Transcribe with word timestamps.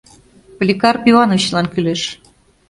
Поликарп 0.57 1.01
Ивановичлан 1.11 1.65
кӱлеш. 1.73 2.01